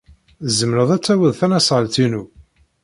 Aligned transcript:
Tzemred 0.47 0.89
ad 0.95 1.01
tawid 1.03 1.33
tasnasɣalt-inu. 1.39 2.23